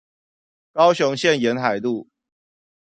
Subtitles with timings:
[0.71, 2.07] 高雄縣沿海路